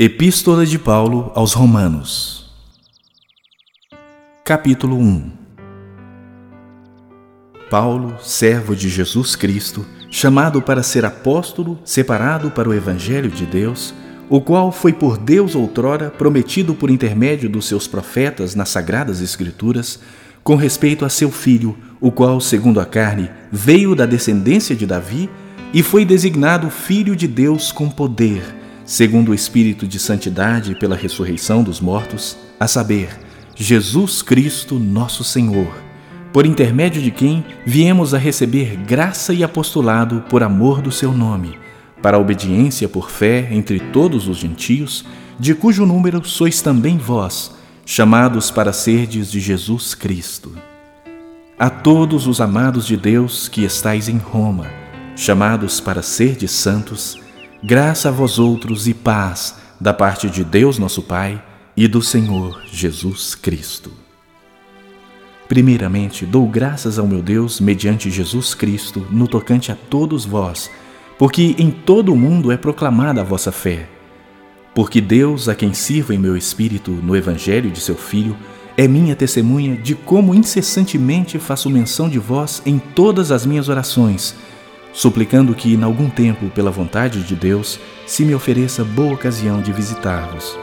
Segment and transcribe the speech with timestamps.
[0.00, 2.48] Epístola de Paulo aos Romanos,
[4.44, 5.32] Capítulo 1
[7.68, 13.92] Paulo, servo de Jesus Cristo, chamado para ser apóstolo, separado para o Evangelho de Deus,
[14.28, 19.98] o qual foi por Deus outrora prometido por intermédio dos seus profetas nas Sagradas Escrituras,
[20.44, 25.28] com respeito a seu filho, o qual, segundo a carne, veio da descendência de Davi
[25.74, 28.58] e foi designado Filho de Deus com poder
[28.88, 33.10] segundo o Espírito de Santidade pela ressurreição dos mortos, a saber,
[33.54, 35.68] Jesus Cristo, nosso Senhor,
[36.32, 41.58] por intermédio de quem viemos a receber graça e apostolado por amor do seu nome,
[42.00, 45.04] para a obediência por fé entre todos os gentios,
[45.38, 50.56] de cujo número sois também vós, chamados para serdes de Jesus Cristo.
[51.58, 54.66] A todos os amados de Deus que estais em Roma,
[55.14, 57.27] chamados para serdes santos,
[57.62, 61.42] Graça a vós outros e paz da parte de Deus nosso Pai
[61.76, 63.90] e do Senhor Jesus Cristo.
[65.48, 70.70] Primeiramente, dou graças ao meu Deus mediante Jesus Cristo no tocante a todos vós,
[71.18, 73.88] porque em todo o mundo é proclamada a vossa fé.
[74.72, 78.36] Porque Deus, a quem sirvo em meu espírito no Evangelho de seu Filho,
[78.76, 84.36] é minha testemunha de como incessantemente faço menção de vós em todas as minhas orações
[84.92, 89.72] suplicando que, em algum tempo, pela vontade de Deus, se me ofereça boa ocasião de
[89.72, 90.58] visitar-vos,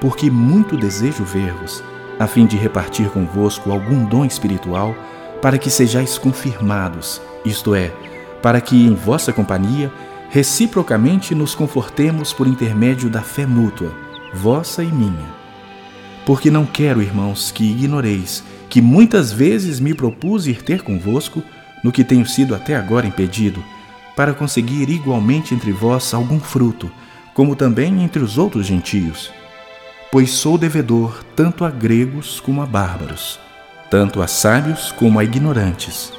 [0.00, 1.82] porque muito desejo ver-vos,
[2.18, 4.94] a fim de repartir convosco algum dom espiritual,
[5.40, 7.92] para que sejais confirmados, isto é,
[8.40, 9.90] para que em vossa companhia
[10.30, 13.92] reciprocamente nos confortemos por intermédio da fé mútua,
[14.32, 15.42] vossa e minha.
[16.24, 21.42] Porque não quero, irmãos, que ignoreis que muitas vezes me propus ir ter convosco,
[21.82, 23.62] no que tenho sido até agora impedido,
[24.14, 26.90] para conseguir igualmente entre vós algum fruto,
[27.34, 29.30] como também entre os outros gentios.
[30.10, 33.40] Pois sou devedor tanto a gregos como a bárbaros,
[33.90, 36.12] tanto a sábios como a ignorantes.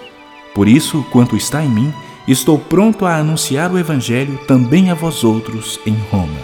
[0.56, 1.94] Por isso, quanto está em mim,
[2.28, 6.40] estou pronto a anunciar o Evangelho também a vós outros em Roma.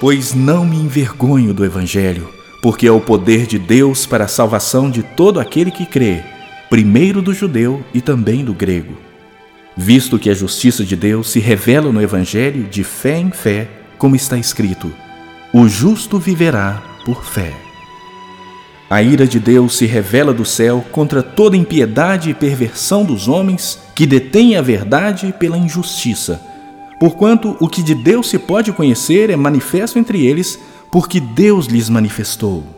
[0.00, 2.32] Pois não me envergonho do Evangelho,
[2.62, 6.22] porque é o poder de Deus para a salvação de todo aquele que crê
[6.68, 8.94] primeiro do judeu e também do grego.
[9.76, 14.16] Visto que a justiça de Deus se revela no Evangelho de fé em fé, como
[14.16, 14.92] está escrito:
[15.52, 17.54] o justo viverá por fé.
[18.90, 23.78] A ira de Deus se revela do céu contra toda impiedade e perversão dos homens
[23.94, 26.40] que detêm a verdade pela injustiça,
[26.98, 30.58] porquanto o que de Deus se pode conhecer é manifesto entre eles,
[30.90, 32.77] porque Deus lhes manifestou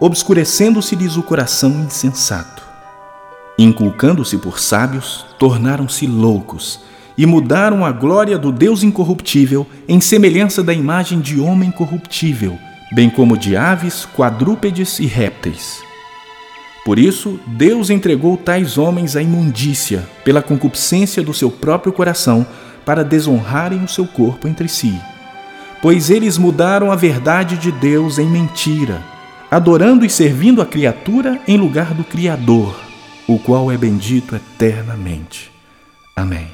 [0.00, 2.62] obscurecendo-se-lhes o coração insensato.
[3.58, 6.80] Inculcando-se por sábios, tornaram-se loucos
[7.16, 12.58] e mudaram a glória do Deus incorruptível em semelhança da imagem de homem corruptível,
[12.92, 15.78] bem como de aves, quadrúpedes e répteis.
[16.84, 22.44] Por isso, Deus entregou tais homens à imundícia, pela concupiscência do seu próprio coração,
[22.84, 25.00] para desonrarem o seu corpo entre si.
[25.80, 29.13] Pois eles mudaram a verdade de Deus em mentira
[29.54, 32.74] adorando e servindo a criatura em lugar do Criador,
[33.24, 35.48] o qual é bendito eternamente.
[36.16, 36.48] Amém.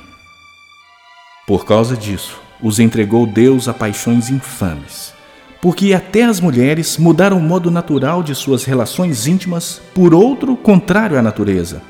[1.47, 5.15] Por causa disso, os entregou Deus a paixões infames,
[5.63, 11.19] porque até as mulheres mudaram o modo natural de suas relações íntimas por outro contrário
[11.19, 11.81] à natureza.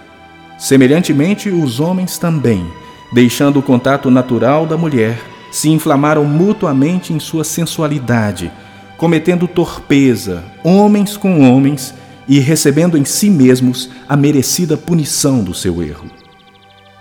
[0.61, 2.65] Semelhantemente, os homens também,
[3.13, 8.53] deixando o contato natural da mulher, se inflamaram mutuamente em sua sensualidade
[9.01, 11.95] cometendo torpeza, homens com homens,
[12.29, 16.05] e recebendo em si mesmos a merecida punição do seu erro.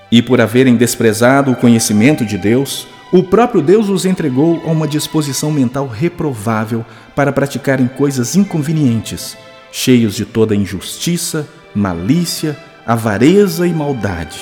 [0.10, 4.88] E por haverem desprezado o conhecimento de Deus, o próprio Deus os entregou a uma
[4.88, 9.38] disposição mental reprovável para praticarem coisas inconvenientes,
[9.70, 12.58] cheios de toda injustiça, malícia,
[12.88, 14.40] avareza e maldade,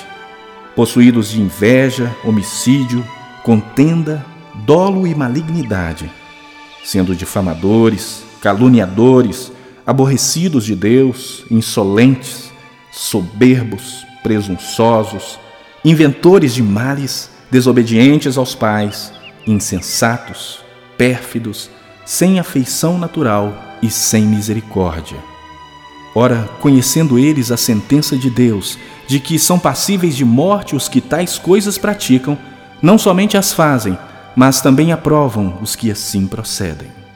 [0.75, 3.03] possuídos de inveja, homicídio,
[3.41, 4.23] contenda,
[4.63, 6.07] dolo e malignidade
[6.83, 9.51] sendo difamadores, caluniadores,
[9.85, 12.51] aborrecidos de Deus, insolentes,
[12.91, 15.39] soberbos, presunçosos,
[15.83, 19.13] inventores de males, desobedientes aos pais,
[19.45, 20.59] insensatos,
[20.97, 21.69] pérfidos,
[22.05, 25.17] sem afeição natural e sem misericórdia.
[26.15, 28.77] Ora, conhecendo eles a sentença de Deus,
[29.07, 32.37] de que são passíveis de morte os que tais coisas praticam,
[32.81, 33.97] não somente as fazem,
[34.37, 37.06] mas também aprovam os que assim procedem.